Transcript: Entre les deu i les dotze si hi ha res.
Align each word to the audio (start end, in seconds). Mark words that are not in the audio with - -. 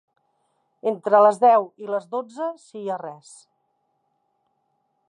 Entre 0.91 1.19
les 1.25 1.37
deu 1.43 1.67
i 1.85 1.91
les 1.97 2.09
dotze 2.17 2.49
si 2.65 2.81
hi 2.83 2.91
ha 2.95 2.99
res. 3.05 3.37